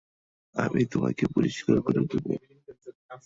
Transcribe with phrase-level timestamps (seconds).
[0.55, 2.25] আমি তোমাকে পরিষ্কার করে দেব।